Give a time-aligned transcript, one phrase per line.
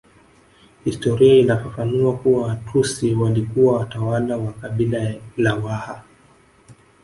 [0.83, 6.03] Historia inafafanua kuwa Watusi walikuwa watawala wa kabila la Waha